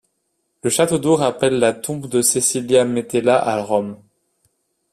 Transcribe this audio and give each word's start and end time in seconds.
Le 0.63 0.71
château 0.71 0.97
d’eau 0.97 1.15
rappelle 1.15 1.59
la 1.59 1.73
Tombe 1.73 2.07
de 2.09 2.23
Cæcilia 2.23 2.85
Metella 2.85 3.37
à 3.37 3.61
Rome. 3.61 4.01